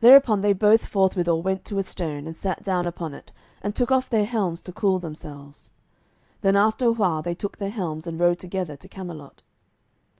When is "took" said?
3.74-3.90, 7.34-7.56